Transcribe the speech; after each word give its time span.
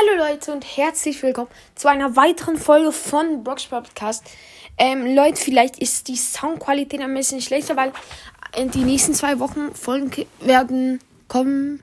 Hallo 0.00 0.28
Leute 0.28 0.52
und 0.52 0.64
herzlich 0.76 1.20
willkommen 1.24 1.48
zu 1.74 1.88
einer 1.88 2.14
weiteren 2.14 2.56
Folge 2.56 2.92
von 2.92 3.42
Brock's 3.42 3.66
Podcast. 3.66 4.22
Ähm, 4.76 5.12
Leute, 5.16 5.40
vielleicht 5.40 5.78
ist 5.78 6.06
die 6.06 6.16
Soundqualität 6.16 7.00
ein 7.00 7.14
bisschen 7.14 7.40
schlechter, 7.40 7.74
weil 7.74 7.92
in 8.56 8.70
die 8.70 8.84
nächsten 8.84 9.14
zwei 9.14 9.40
Wochen 9.40 9.74
Folgen 9.74 10.12
werden 10.40 11.00
kommen, 11.26 11.82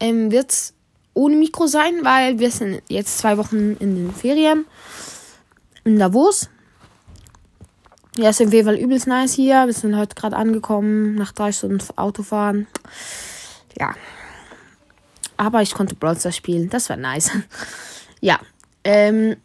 ähm, 0.00 0.32
wird 0.32 0.72
ohne 1.12 1.36
Mikro 1.36 1.68
sein, 1.68 2.00
weil 2.02 2.40
wir 2.40 2.50
sind 2.50 2.82
jetzt 2.88 3.18
zwei 3.18 3.38
Wochen 3.38 3.76
in 3.78 3.94
den 3.94 4.12
Ferien 4.12 4.66
in 5.84 5.98
Davos. 5.98 6.48
Ja, 8.16 8.30
ist 8.30 8.42
auf 8.42 8.52
jeden 8.52 8.66
Fall 8.66 8.78
übelst 8.78 9.06
nice 9.06 9.34
hier. 9.34 9.66
Wir 9.66 9.74
sind 9.74 9.96
heute 9.96 10.16
gerade 10.16 10.36
angekommen, 10.36 11.14
nach 11.14 11.30
drei 11.30 11.52
Stunden 11.52 11.84
Autofahren. 11.96 12.66
Ja, 13.78 13.94
aber 15.36 15.62
ich 15.62 15.74
konnte 15.74 15.94
Brawl 15.94 16.18
spielen. 16.32 16.70
Das 16.70 16.88
war 16.88 16.96
nice. 16.96 17.30
ja. 18.20 18.38
Ähm, 18.84 19.36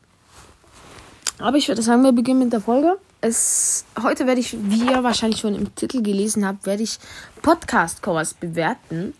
aber 1.39 1.57
ich 1.57 1.67
würde 1.67 1.81
sagen, 1.81 2.03
wir 2.03 2.11
beginnen 2.11 2.39
mit 2.39 2.53
der 2.53 2.61
Folge. 2.61 2.97
Es, 3.21 3.85
heute 4.01 4.27
werde 4.27 4.39
ich, 4.39 4.55
wie 4.59 4.89
ihr 4.89 5.03
wahrscheinlich 5.03 5.39
schon 5.39 5.55
im 5.55 5.73
Titel 5.75 6.01
gelesen 6.01 6.45
habt, 6.45 6.65
werde 6.65 6.83
ich 6.83 6.99
Podcast-Covers 7.41 8.33
bewerten. 8.33 9.13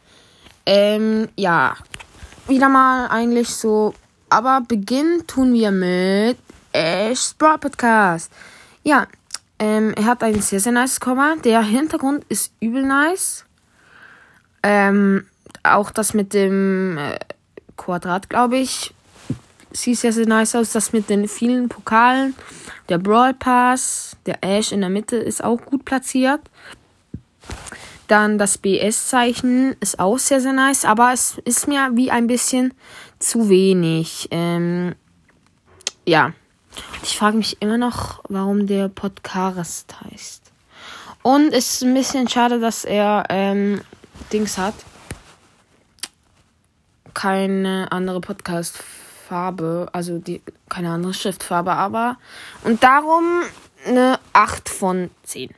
Ähm, 0.66 1.30
ja. 1.36 1.76
Wieder 2.48 2.70
mal 2.70 3.08
eigentlich 3.08 3.50
so. 3.50 3.94
Aber 4.30 4.62
beginnen 4.62 5.26
tun 5.28 5.54
wir 5.54 5.72
mit 5.72 6.38
Ash 6.72 7.34
Brawl 7.38 7.58
Podcast. 7.58 8.32
Ja. 8.84 9.08
Ähm, 9.62 9.94
er 9.96 10.06
hat 10.06 10.24
ein 10.24 10.42
sehr, 10.42 10.60
sehr 10.62 10.72
nice 10.72 11.00
Cover. 11.00 11.36
Der 11.44 11.62
Hintergrund 11.62 12.24
ist 12.30 12.54
übel 12.62 12.84
nice. 12.84 13.44
Ähm, 14.64 15.26
auch 15.64 15.92
das 15.92 16.14
mit 16.14 16.34
dem 16.34 16.98
äh, 16.98 17.18
Quadrat, 17.78 18.30
glaube 18.30 18.58
ich, 18.58 18.94
sieht 19.72 20.00
sehr, 20.00 20.14
sehr 20.14 20.28
nice 20.28 20.56
aus. 20.56 20.72
Das 20.72 20.94
mit 20.94 21.10
den 21.10 21.28
vielen 21.28 21.70
Pokalen. 21.70 22.36
Der 22.90 22.98
Brawl 22.98 23.34
Pass, 23.34 24.18
der 24.26 24.44
Ash 24.44 24.72
in 24.72 24.82
der 24.82 24.90
Mitte 24.90 25.18
ist 25.18 25.44
auch 25.44 25.62
gut 25.62 25.86
platziert. 25.86 26.42
Dann 28.08 28.40
das 28.40 28.58
BS-Zeichen 28.58 29.76
ist 29.80 30.00
auch 30.00 30.18
sehr, 30.18 30.42
sehr 30.42 30.54
nice, 30.54 30.86
aber 30.86 31.14
es 31.14 31.38
ist 31.46 31.68
mir 31.68 31.92
wie 31.94 32.10
ein 32.10 32.26
bisschen 32.26 32.74
zu 33.20 33.50
wenig. 33.50 34.28
Ähm, 34.32 34.96
ja. 36.06 36.34
Ich 37.04 37.18
frage 37.18 37.38
mich 37.38 37.62
immer 37.62 37.78
noch, 37.78 38.24
warum 38.30 38.66
der 38.66 38.90
Podcast 38.90 39.96
heißt. 40.02 40.52
Und 41.22 41.54
es 41.54 41.74
ist 41.74 41.84
ein 41.84 41.94
bisschen 41.94 42.28
schade, 42.28 42.60
dass 42.60 42.86
er 42.86 43.26
ähm, 43.30 43.82
Dings 44.32 44.58
hat 44.58 44.74
keine 47.20 47.92
andere 47.92 48.22
Podcast-Farbe, 48.22 49.90
also 49.92 50.20
die, 50.20 50.42
keine 50.70 50.92
andere 50.92 51.14
Schriftfarbe, 51.14 51.74
aber. 51.74 52.18
Und 52.64 52.82
darum 52.82 53.42
eine 53.86 54.20
8 54.32 54.70
von 54.70 55.10
10. 55.24 55.50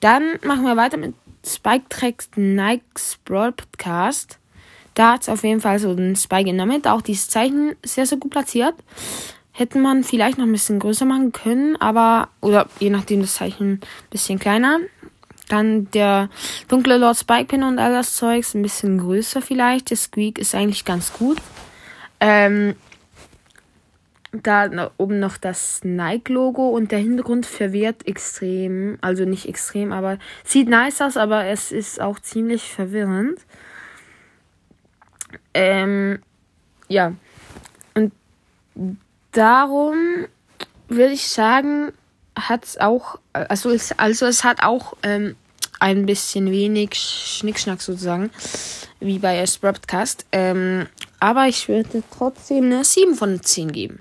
Dann 0.00 0.38
machen 0.42 0.64
wir 0.64 0.78
weiter 0.78 0.96
mit 0.96 1.14
Spike 1.46 1.84
Tracks 1.90 2.30
Nike's 2.34 3.18
Brawl 3.26 3.52
Podcast. 3.52 4.38
Da 4.94 5.12
hat 5.12 5.22
es 5.22 5.28
auf 5.28 5.44
jeden 5.44 5.60
Fall 5.60 5.78
so 5.78 5.90
einen 5.90 6.16
Spike 6.16 6.48
in 6.48 6.56
der 6.56 6.64
Mitte. 6.64 6.92
Auch 6.92 7.02
dieses 7.02 7.28
Zeichen 7.28 7.76
sehr, 7.84 8.06
sehr 8.06 8.16
gut 8.16 8.30
platziert. 8.30 8.74
Hätte 9.50 9.76
man 9.76 10.02
vielleicht 10.02 10.38
noch 10.38 10.46
ein 10.46 10.52
bisschen 10.52 10.78
größer 10.78 11.04
machen 11.04 11.32
können, 11.32 11.76
aber, 11.76 12.30
oder 12.40 12.68
je 12.80 12.88
nachdem 12.88 13.20
das 13.20 13.34
Zeichen 13.34 13.72
ein 13.72 13.80
bisschen 14.08 14.38
kleiner. 14.38 14.78
Dann 15.48 15.90
der 15.90 16.28
dunkle 16.68 16.98
Lord 16.98 17.16
Spikepin 17.16 17.62
und 17.62 17.78
all 17.78 17.92
das 17.92 18.14
Zeugs, 18.14 18.54
ein 18.54 18.62
bisschen 18.62 18.98
größer 18.98 19.42
vielleicht. 19.42 19.90
Der 19.90 19.96
Squeak 19.96 20.38
ist 20.38 20.54
eigentlich 20.54 20.84
ganz 20.84 21.12
gut. 21.12 21.38
Ähm, 22.20 22.76
da 24.32 24.90
oben 24.96 25.20
noch 25.20 25.36
das 25.36 25.80
Nike-Logo 25.84 26.70
und 26.70 26.90
der 26.90 27.00
Hintergrund 27.00 27.44
verwirrt 27.44 28.06
extrem. 28.06 28.96
Also 29.02 29.24
nicht 29.24 29.46
extrem, 29.46 29.92
aber 29.92 30.18
sieht 30.42 30.68
nice 30.68 31.02
aus, 31.02 31.16
aber 31.18 31.44
es 31.44 31.70
ist 31.70 32.00
auch 32.00 32.18
ziemlich 32.18 32.72
verwirrend. 32.72 33.40
Ähm, 35.52 36.20
ja. 36.88 37.12
Und 37.94 38.12
darum 39.32 40.26
würde 40.88 41.12
ich 41.12 41.28
sagen, 41.28 41.92
hat 42.34 42.64
es 42.64 42.78
auch, 42.78 43.18
also 43.32 43.70
es, 43.70 43.92
also 43.98 44.26
es 44.26 44.44
hat 44.44 44.62
auch 44.62 44.94
ähm, 45.02 45.36
ein 45.80 46.06
bisschen 46.06 46.50
wenig 46.50 46.94
Schnickschnack 46.94 47.82
sozusagen, 47.82 48.30
wie 49.00 49.18
bei 49.18 49.38
S 49.38 49.58
Broadcast. 49.58 50.26
Ähm, 50.32 50.86
aber 51.20 51.48
ich 51.48 51.68
würde 51.68 52.02
trotzdem 52.16 52.64
eine 52.64 52.84
7 52.84 53.14
von 53.14 53.42
10 53.42 53.72
geben. 53.72 54.00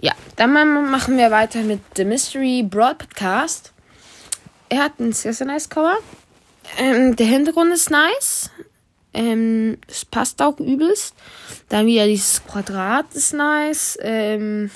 Ja, 0.00 0.12
dann 0.36 0.52
machen 0.90 1.16
wir 1.16 1.30
weiter 1.30 1.62
mit 1.62 1.80
The 1.96 2.04
Mystery 2.04 2.64
Broad 2.68 2.98
Podcast. 2.98 3.72
Er 4.68 4.84
hat 4.84 4.98
ein 4.98 5.12
sehr, 5.12 5.32
sehr 5.32 5.46
nice 5.46 5.68
Cover. 5.68 5.96
Ähm, 6.78 7.14
der 7.14 7.26
Hintergrund 7.26 7.72
ist 7.72 7.90
nice. 7.90 8.50
Ähm, 9.14 9.78
es 9.86 10.04
passt 10.04 10.40
auch 10.40 10.58
übelst. 10.58 11.14
Dann 11.68 11.86
wieder 11.86 12.06
dieses 12.06 12.44
Quadrat 12.44 13.14
ist 13.14 13.34
nice. 13.34 13.98
Ähm, 14.00 14.70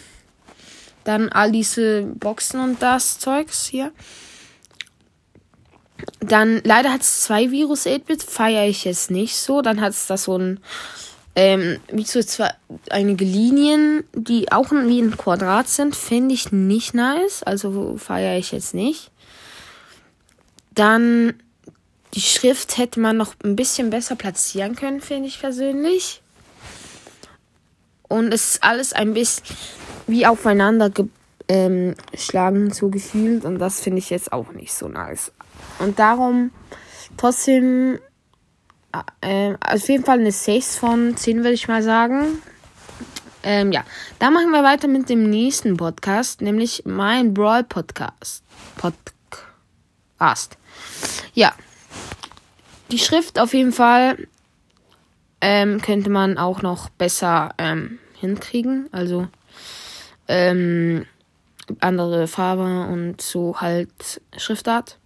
dann 1.07 1.29
all 1.29 1.53
diese 1.53 2.03
Boxen 2.03 2.61
und 2.61 2.83
das 2.83 3.19
Zeugs 3.19 3.67
hier. 3.67 3.93
Dann 6.21 6.61
leider 6.65 6.93
hat 6.93 7.03
es 7.03 7.23
zwei 7.23 7.51
Virus 7.51 7.87
8-Bit, 7.87 8.23
feiere 8.23 8.67
ich 8.67 8.85
jetzt 8.85 9.11
nicht 9.11 9.37
so. 9.37 9.63
Dann 9.63 9.81
hat 9.81 9.93
es 9.93 10.07
da 10.09 10.17
so 10.17 10.37
ein, 10.37 10.61
ähm, 11.37 11.79
wie 11.93 12.05
so 12.05 12.21
zwei, 12.23 12.53
einige 12.91 13.25
Linien, 13.25 14.05
die 14.15 14.51
auch 14.51 14.73
wie 14.73 15.01
ein 15.01 15.17
Quadrat 15.17 15.69
sind, 15.69 15.95
finde 15.95 16.35
ich 16.35 16.51
nicht 16.51 16.93
nice. 16.93 17.43
Also 17.45 17.97
feiere 17.99 18.37
ich 18.39 18.51
jetzt 18.51 18.75
nicht. 18.75 19.11
Dann 20.75 21.35
die 22.15 22.21
Schrift 22.21 22.79
hätte 22.79 22.99
man 22.99 23.17
noch 23.17 23.35
ein 23.45 23.55
bisschen 23.57 23.91
besser 23.91 24.17
platzieren 24.17 24.75
können, 24.75 25.01
finde 25.01 25.29
ich 25.29 25.39
persönlich. 25.39 26.21
Und 28.09 28.33
es 28.33 28.55
ist 28.55 28.65
alles 28.65 28.93
ein 28.93 29.15
bisschen 29.15 29.45
wie 30.07 30.27
aufeinander 30.27 30.91
geschlagen, 30.91 32.67
ähm, 32.67 32.73
so 32.73 32.89
gefühlt. 32.89 33.45
Und 33.45 33.59
das 33.59 33.81
finde 33.81 33.99
ich 33.99 34.11
jetzt 34.11 34.33
auch 34.33 34.53
nicht 34.53 34.73
so 34.73 34.89
nice. 34.89 35.33
Und 35.79 35.99
darum 35.99 36.51
trotzdem 37.17 37.99
äh, 39.21 39.55
auf 39.61 39.89
jeden 39.89 40.05
Fall 40.05 40.21
eine 40.21 40.33
6 40.33 40.77
von 40.77 41.17
10, 41.17 41.39
würde 41.39 41.53
ich 41.53 41.69
mal 41.69 41.83
sagen. 41.83 42.39
Ähm, 43.43 43.71
ja, 43.71 43.85
dann 44.19 44.33
machen 44.33 44.51
wir 44.51 44.65
weiter 44.65 44.89
mit 44.89 45.09
dem 45.09 45.31
nächsten 45.31 45.77
Podcast, 45.77 46.41
nämlich 46.41 46.83
mein 46.85 47.33
Brawl 47.33 47.63
Podcast. 47.63 48.43
Podcast. 48.77 50.59
Ja. 51.35 51.53
Die 52.91 52.99
Schrift 52.99 53.39
auf 53.39 53.55
jeden 53.55 53.73
Fall 53.73 54.27
ähm, 55.41 55.81
könnte 55.81 56.11
man 56.11 56.39
auch 56.39 56.63
noch 56.63 56.89
besser 56.89 57.55
ähm, 57.59 57.99
hinkriegen. 58.15 58.89
Also 58.93 59.29
ähm, 60.29 61.07
andere 61.81 62.27
Farbe 62.29 62.87
und 62.93 63.21
so 63.21 63.61
halt 63.61 64.21
Schriftart. 64.37 64.99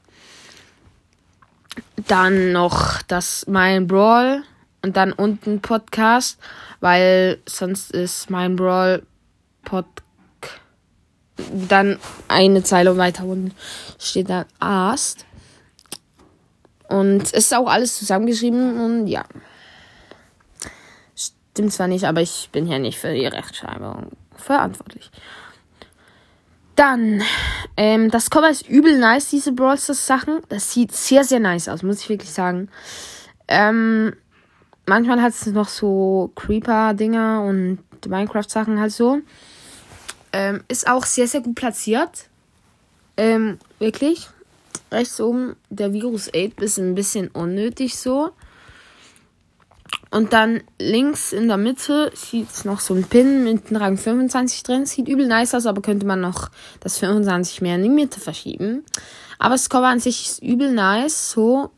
Dann 2.06 2.53
noch 2.53 3.03
das 3.03 3.47
mein 3.47 3.86
Brawl 3.86 4.42
und 4.82 4.97
dann 4.97 5.12
unten 5.12 5.60
Podcast, 5.60 6.38
weil 6.81 7.38
sonst 7.47 7.92
ist 7.92 8.31
mein 8.31 8.56
Brawl 8.56 9.03
Pod 9.62 9.86
dann 11.69 11.98
eine 12.28 12.62
Zeile 12.62 12.97
weiter 12.97 13.25
unten 13.25 13.54
steht 13.98 14.28
dann 14.28 14.44
Ast. 14.58 15.25
Und 16.88 17.22
es 17.22 17.32
ist 17.32 17.54
auch 17.54 17.69
alles 17.69 17.98
zusammengeschrieben 17.98 18.81
und 18.81 19.06
ja. 19.06 19.25
Stimmt 21.14 21.72
zwar 21.72 21.87
nicht, 21.87 22.05
aber 22.05 22.20
ich 22.20 22.49
bin 22.52 22.66
hier 22.66 22.78
nicht 22.78 22.99
für 22.99 23.12
die 23.12 23.26
Rechtschreibung 23.26 24.11
verantwortlich. 24.40 25.10
Dann, 26.76 27.22
ähm, 27.76 28.10
das 28.10 28.31
Cover 28.31 28.48
ist 28.48 28.69
übel 28.69 28.98
nice, 28.98 29.28
diese 29.28 29.52
Brawl 29.52 29.76
Stars 29.76 30.06
Sachen. 30.06 30.40
Das 30.48 30.72
sieht 30.72 30.92
sehr, 30.92 31.25
sehr 31.25 31.40
nice 31.40 31.69
aus, 31.69 31.82
muss 31.82 32.00
ich 32.00 32.08
wirklich 32.08 32.32
sagen. 32.32 32.70
Ähm, 33.48 34.14
manchmal 34.87 35.20
hat 35.20 35.32
es 35.32 35.46
noch 35.46 35.69
so 35.69 36.32
Creeper-Dinger 36.37 37.42
und 37.42 37.81
Minecraft-Sachen 38.06 38.81
halt 38.81 38.92
so. 38.92 39.19
Ähm, 40.32 40.62
ist 40.69 40.88
auch 40.88 41.04
sehr, 41.04 41.26
sehr 41.26 41.42
gut 41.42 41.56
platziert. 41.56 42.28
Ähm, 43.16 43.58
wirklich. 43.78 44.31
Rechts 44.90 45.20
oben 45.20 45.56
der 45.69 45.92
Virus 45.92 46.28
8 46.28 46.60
ist 46.62 46.78
ein 46.78 46.94
bisschen 46.94 47.28
unnötig 47.28 47.98
so. 47.98 48.31
Und 50.11 50.33
dann 50.33 50.62
links 50.81 51.33
in 51.33 51.47
der 51.47 51.57
Mitte 51.57 52.11
sieht 52.15 52.65
noch 52.65 52.81
so 52.81 52.95
ein 52.95 53.05
Pin 53.05 53.45
mit 53.45 53.62
Rang 53.73 53.97
25 53.97 54.65
drin. 54.65 54.87
Sieht 54.87 55.07
übel 55.07 55.29
nice 55.29 55.55
aus, 55.55 55.67
aber 55.67 55.83
könnte 55.83 56.05
man 56.05 56.21
noch 56.21 56.51
das 56.81 56.99
25 56.99 57.61
mehr 57.61 57.77
in 57.77 57.85
die 57.85 57.89
Mitte 57.89 58.19
verschieben. 58.19 58.85
Aber 59.39 59.55
das 59.55 59.71
Cover 59.71 59.87
an 59.87 60.01
sich 60.01 60.27
ist 60.27 60.43
übel 60.43 60.73
nice, 60.73 61.31
so. 61.31 61.71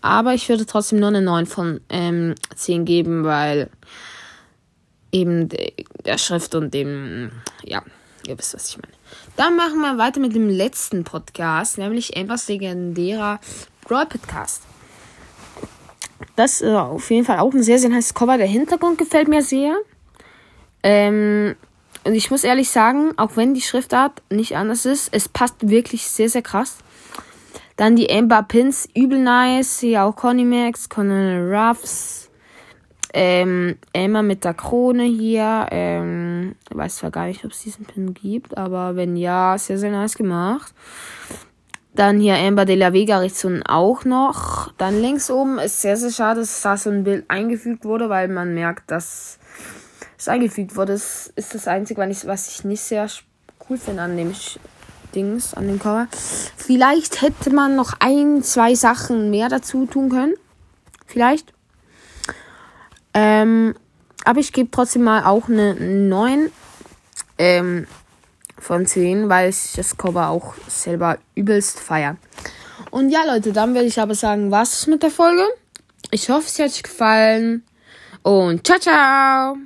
Aber 0.00 0.32
ich 0.32 0.48
würde 0.48 0.64
trotzdem 0.64 1.00
nur 1.00 1.08
eine 1.08 1.22
9 1.22 1.46
von 1.46 1.80
ähm, 1.88 2.34
10 2.54 2.84
geben, 2.84 3.24
weil 3.24 3.68
eben 5.12 5.48
der 6.04 6.18
Schrift 6.18 6.54
und 6.54 6.72
dem, 6.72 7.32
ja, 7.64 7.82
ihr 8.26 8.38
wisst, 8.38 8.54
was 8.54 8.68
ich 8.68 8.78
meine. 8.78 8.94
Dann 9.36 9.56
machen 9.56 9.80
wir 9.80 9.98
weiter 9.98 10.20
mit 10.20 10.34
dem 10.34 10.48
letzten 10.48 11.02
Podcast, 11.02 11.78
nämlich 11.78 12.16
etwas 12.16 12.48
legendärer 12.48 13.40
Brawl 13.82 14.06
Podcast. 14.06 14.62
Das 16.36 16.60
ist 16.60 16.74
auf 16.74 17.10
jeden 17.10 17.24
Fall 17.24 17.38
auch 17.38 17.52
ein 17.52 17.62
sehr, 17.62 17.78
sehr 17.78 17.90
nice 17.90 18.14
Cover. 18.14 18.36
Der 18.38 18.46
Hintergrund 18.46 18.98
gefällt 18.98 19.28
mir 19.28 19.42
sehr. 19.42 19.76
Ähm, 20.82 21.56
und 22.04 22.14
ich 22.14 22.30
muss 22.30 22.44
ehrlich 22.44 22.70
sagen, 22.70 23.12
auch 23.16 23.36
wenn 23.36 23.54
die 23.54 23.60
Schriftart 23.60 24.22
nicht 24.30 24.56
anders 24.56 24.86
ist, 24.86 25.08
es 25.12 25.28
passt 25.28 25.68
wirklich 25.68 26.06
sehr, 26.08 26.28
sehr 26.28 26.42
krass. 26.42 26.78
Dann 27.76 27.96
die 27.96 28.10
Amber 28.10 28.42
Pins, 28.42 28.88
übel 28.94 29.18
nice. 29.18 29.80
Hier 29.80 30.04
auch 30.04 30.16
Conny 30.16 30.44
Max, 30.44 30.88
Colonel 30.88 31.54
Ruffs. 31.54 32.30
Ähm, 33.12 33.76
Emma 33.92 34.22
mit 34.22 34.44
der 34.44 34.54
Krone 34.54 35.04
hier. 35.04 35.66
Ähm, 35.70 36.54
ich 36.70 36.76
weiß 36.76 36.96
zwar 36.96 37.10
gar 37.10 37.26
nicht, 37.26 37.44
ob 37.44 37.52
es 37.52 37.60
diesen 37.60 37.84
Pin 37.86 38.14
gibt, 38.14 38.56
aber 38.56 38.96
wenn 38.96 39.16
ja, 39.16 39.56
sehr, 39.58 39.78
sehr 39.78 39.90
nice 39.90 40.14
gemacht. 40.14 40.72
Dann 41.94 42.20
hier 42.20 42.36
Amber 42.36 42.64
de 42.64 42.76
la 42.76 42.92
Vega 42.92 43.18
Richtung 43.18 43.62
auch 43.64 44.04
noch. 44.04 44.72
Dann 44.78 45.00
links 45.00 45.30
oben 45.30 45.58
ist 45.58 45.82
sehr, 45.82 45.96
sehr 45.96 46.10
schade, 46.10 46.40
dass 46.40 46.62
da 46.62 46.76
so 46.76 46.90
ein 46.90 47.04
Bild 47.04 47.24
eingefügt 47.28 47.84
wurde, 47.84 48.08
weil 48.08 48.28
man 48.28 48.54
merkt, 48.54 48.90
dass 48.90 49.38
es 50.16 50.28
eingefügt 50.28 50.76
wurde. 50.76 50.92
Das 50.92 51.32
ist 51.34 51.54
das 51.54 51.66
Einzige, 51.66 52.00
was 52.00 52.48
ich 52.48 52.64
nicht 52.64 52.82
sehr 52.82 53.08
cool 53.68 53.76
finde 53.76 54.02
an 54.02 54.16
dem 54.16 54.32
Dings, 55.14 55.54
an 55.54 55.66
dem 55.66 55.80
Cover. 55.80 56.06
Vielleicht 56.56 57.22
hätte 57.22 57.50
man 57.50 57.74
noch 57.74 57.94
ein, 57.98 58.42
zwei 58.42 58.74
Sachen 58.74 59.30
mehr 59.30 59.48
dazu 59.48 59.86
tun 59.86 60.10
können. 60.10 60.34
Vielleicht. 61.06 61.52
Ähm, 63.14 63.74
aber 64.24 64.38
ich 64.38 64.52
gebe 64.52 64.70
trotzdem 64.70 65.02
mal 65.02 65.24
auch 65.24 65.48
eine 65.48 65.74
9 65.74 66.52
ähm, 67.38 67.86
von 68.60 68.86
10, 68.86 69.28
weil 69.28 69.50
ich 69.50 69.72
das 69.74 69.96
Cover 69.96 70.28
auch 70.28 70.54
selber 70.68 71.18
übelst 71.34 71.80
feiere. 71.80 72.16
Und 72.90 73.10
ja, 73.10 73.24
Leute, 73.24 73.52
dann 73.52 73.74
würde 73.74 73.86
ich 73.86 74.00
aber 74.00 74.14
sagen, 74.14 74.50
was 74.50 74.74
ist 74.74 74.86
mit 74.86 75.02
der 75.02 75.10
Folge? 75.10 75.44
Ich 76.10 76.28
hoffe, 76.28 76.46
es 76.46 76.58
hat 76.58 76.66
euch 76.66 76.82
gefallen. 76.82 77.64
Und 78.22 78.66
ciao, 78.66 78.78
ciao! 78.78 79.56